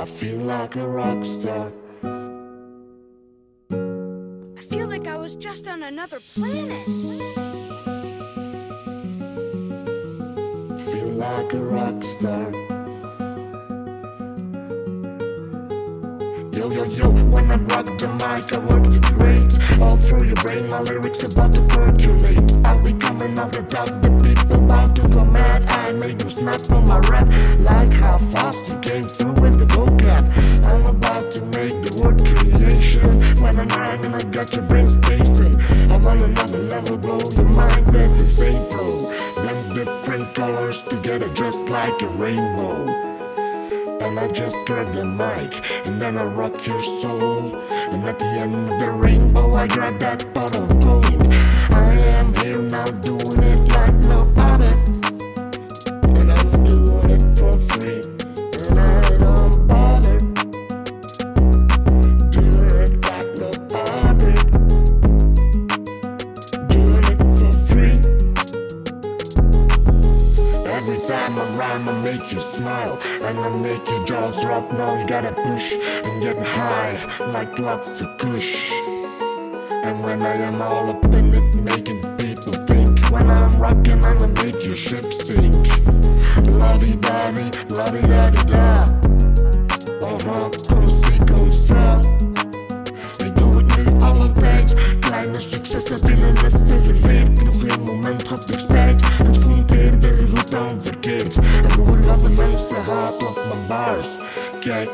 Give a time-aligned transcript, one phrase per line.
[0.00, 1.70] I feel like a rock star.
[4.56, 6.86] I feel like I was just on another planet.
[10.86, 12.50] Feel like a rock star.
[16.50, 18.86] Yo, yo, yo, when I rock the mic, I work
[19.18, 19.80] great.
[19.82, 22.40] All through your brain, my lyrics about to percolate.
[22.64, 25.64] I'll be coming off the top, the people go mad.
[25.68, 27.26] I made them snap on my rap,
[27.58, 30.22] like how fast you came through with the vocab.
[30.70, 33.18] I'm about to make the word creation.
[33.42, 35.54] When I'm rhyming, I got your brain spacing.
[35.90, 39.12] I'm on another level, blow your mind with the same flow.
[39.34, 42.88] Blend different colors together, just like a rainbow.
[44.00, 45.52] And I just grab the mic,
[45.86, 47.56] and then I rock your soul.
[47.92, 51.22] And at the end of the rainbow, I grab that pot of gold.
[51.72, 53.59] I am here now doing it
[70.90, 74.72] Every time I rhyme, I make you smile and I make your jaws drop.
[74.72, 78.72] Now you gotta push and get high like lots of kush.
[78.72, 83.08] And when I am all up in it, making people think.
[83.08, 85.54] When I'm rocking, I'ma make your ship sink.
[86.56, 87.50] Lottie daddy,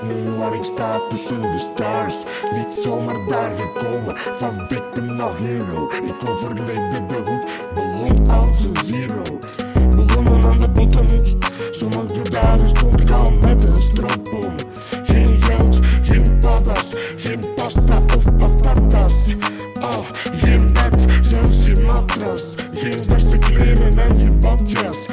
[0.03, 2.17] Nu waar ik sta tussen de stars.
[2.53, 5.91] Niet zomaar daar gekomen, van victim naar hero.
[5.93, 9.23] Ik overleefde de hoed, begon als een zero.
[9.97, 11.07] Begonnen aan de bottom.
[11.71, 14.55] Sommige dagen stond ik al met een stroopboom.
[15.03, 19.15] Geen geld, geen patas, geen pasta of patatas.
[19.81, 20.05] Oh,
[20.37, 22.55] geen bed, zelfs geen matras.
[22.73, 25.06] Geen beste kleren en geen badjas.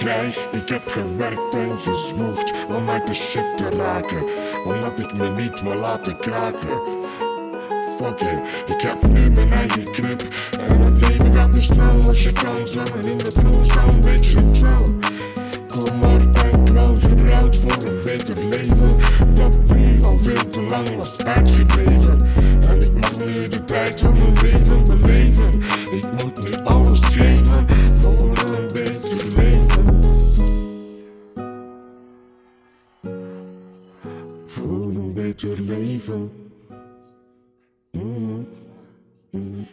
[0.00, 4.24] Ik heb gewerkt en gesmoegd om uit de shit te raken.
[4.64, 6.80] Omdat ik me niet wil laten kraken.
[7.98, 10.22] Fuck it, ik heb nu mijn eigen club.
[10.68, 13.30] En het leven gaat nu snel als je kan zwemmen in de
[13.62, 14.82] zo een beetje knel.
[15.66, 18.96] Kom maar en knal geruild voor een beter leven.
[19.34, 22.09] Dat nu al veel te lang was uitgebleven.
[35.20, 36.30] Beter leven.
[37.92, 38.46] Mm,
[39.30, 39.66] mm.